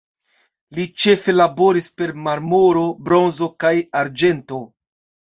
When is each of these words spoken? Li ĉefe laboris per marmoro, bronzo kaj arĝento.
Li 0.75 0.83
ĉefe 1.01 1.33
laboris 1.35 1.89
per 2.01 2.13
marmoro, 2.27 2.85
bronzo 3.09 3.49
kaj 3.65 3.73
arĝento. 4.01 4.59